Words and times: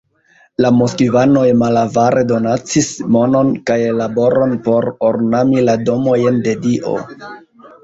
La 0.65 0.69
moskvanoj 0.77 1.43
malavare 1.59 2.23
donacis 2.31 2.89
monon 3.17 3.53
kaj 3.69 3.77
laboron 3.99 4.57
por 4.71 4.89
ornami 5.13 5.69
la 5.69 5.79
domojn 5.93 6.43
de 6.49 6.59
Dio. 6.67 6.99